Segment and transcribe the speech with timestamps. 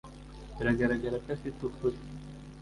[0.57, 1.97] biragaragara ko afite ukuri